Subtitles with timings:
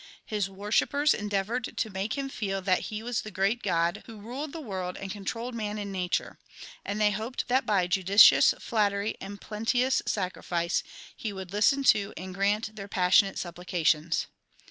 [0.25, 4.51] His worshippers endeavoured to make him feel that he was the great god who ruled
[4.51, 6.39] the world and controlled man and nature;
[6.83, 10.81] and they hoped that by judicious flattery and plenteous sacrifice
[11.15, 14.25] he would listen to and grant their passionate supplica tions.